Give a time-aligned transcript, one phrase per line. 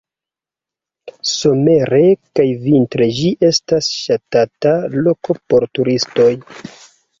[1.31, 1.99] Somere
[2.39, 4.75] kaj vintre ĝi estas ŝatata
[5.07, 6.29] loko por turistoj.